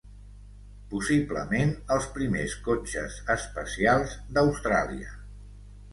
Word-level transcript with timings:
Possiblement 0.93 1.73
els 1.97 2.09
primers 2.17 2.57
cotxes 2.69 3.19
espacials 3.35 4.17
d'Austràlia. 4.39 5.13